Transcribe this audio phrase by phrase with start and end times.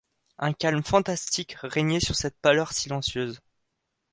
[0.39, 3.39] Un calme fantastique régnait sur cette pâleur silencieuse.